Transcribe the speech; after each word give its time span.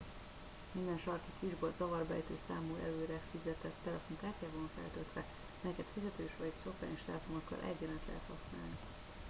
minden 0.71 0.97
sarki 1.05 1.29
kisbolt 1.41 1.75
zavarba 1.77 2.13
ejtő 2.13 2.37
számú 2.47 2.75
előre 2.85 3.19
fizetett 3.31 3.75
telefonkártyával 3.83 4.59
van 4.59 4.69
feltöltve 4.75 5.23
melyeket 5.61 5.85
fizetős 5.93 6.31
vagy 6.39 6.51
szokványos 6.63 7.01
telefonokkal 7.05 7.59
egyaránt 7.71 8.05
lehet 8.07 8.27
használni 8.35 8.77